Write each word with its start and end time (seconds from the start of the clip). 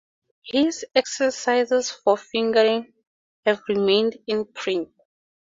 His 0.41 0.83
"Exercises 0.95 1.91
for 1.91 2.17
Fingering" 2.17 2.91
have 3.45 3.61
remained 3.69 4.17
in 4.25 4.45
print. 4.45 4.89